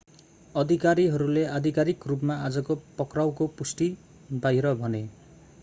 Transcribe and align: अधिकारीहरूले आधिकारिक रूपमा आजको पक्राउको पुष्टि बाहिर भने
अधिकारीहरूले 0.55 1.43
आधिकारिक 1.49 2.07
रूपमा 2.07 2.37
आजको 2.45 2.77
पक्राउको 2.97 3.47
पुष्टि 3.59 3.91
बाहिर 4.39 4.73
भने 4.77 5.03